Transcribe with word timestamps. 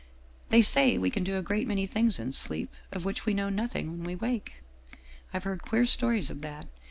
They 0.49 0.63
say 0.63 0.97
we 0.97 1.11
can 1.11 1.23
do 1.23 1.37
a 1.37 1.43
great 1.43 1.67
many 1.67 1.85
things 1.85 2.17
in 2.17 2.33
sleep, 2.33 2.73
of 2.91 3.05
which 3.05 3.27
we 3.27 3.35
know 3.35 3.49
nothing 3.49 3.91
when 3.91 4.03
we 4.03 4.15
wake. 4.15 4.53
I've 5.31 5.43
heard 5.43 5.61
queer 5.61 5.85
stories 5.85 6.31
of 6.31 6.41
that. 6.41 6.65